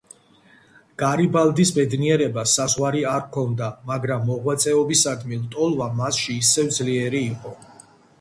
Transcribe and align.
გარიბალდის 1.01 1.71
ბედნიერებას 1.73 2.53
საზღვარი 2.59 3.03
არ 3.09 3.21
ჰქონდა, 3.25 3.67
მაგრამ 3.89 4.23
მოღვაწეობისადმი 4.29 5.39
ლტოლვა 5.43 5.91
მასში 6.01 6.39
ისევ 6.45 6.73
ძლიერი 6.79 7.23
იყო. 7.27 7.53